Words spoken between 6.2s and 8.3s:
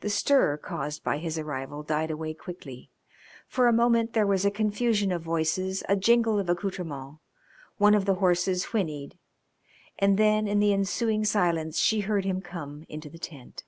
of accoutrements, one of the